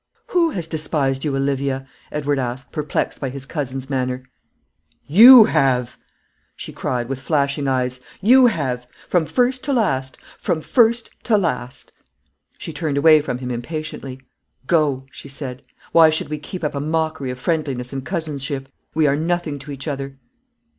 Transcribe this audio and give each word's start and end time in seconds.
"Who 0.29 0.49
has 0.49 0.65
despised 0.65 1.23
you, 1.23 1.35
Olivia?" 1.35 1.87
Edward 2.11 2.39
asked, 2.39 2.71
perplexed 2.71 3.19
by 3.21 3.29
his 3.29 3.45
cousin's 3.45 3.87
manner. 3.87 4.23
"YOU 5.05 5.43
HAVE!" 5.43 5.95
she 6.55 6.73
cried, 6.73 7.07
with 7.07 7.19
flashing 7.21 7.67
eyes; 7.67 7.99
"you 8.19 8.47
have! 8.47 8.87
From 9.07 9.27
first 9.27 9.63
to 9.65 9.73
last 9.73 10.17
from 10.39 10.59
first 10.61 11.11
to 11.25 11.37
last!" 11.37 11.91
She 12.57 12.73
turned 12.73 12.97
away 12.97 13.21
from 13.21 13.37
him 13.37 13.51
impatiently. 13.51 14.19
"Go," 14.65 15.05
she 15.11 15.29
said; 15.29 15.61
"why 15.91 16.09
should 16.09 16.29
we 16.29 16.39
keep 16.39 16.63
up 16.63 16.73
a 16.73 16.79
mockery 16.79 17.29
of 17.29 17.37
friendliness 17.37 17.93
and 17.93 18.03
cousinship? 18.03 18.69
We 18.95 19.05
are 19.05 19.15
nothing 19.15 19.59
to 19.59 19.71
each 19.71 19.87
other." 19.87 20.17